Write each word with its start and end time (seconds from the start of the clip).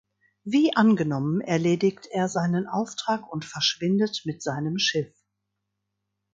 Wie 0.43 0.75
angenommen 0.75 1.41
erledigt 1.41 2.07
er 2.09 2.27
seinen 2.27 2.65
Auftrag 2.65 3.31
und 3.31 3.45
verschwindet 3.45 4.23
mit 4.25 4.41
seinem 4.41 4.79
Schiff. 4.79 5.13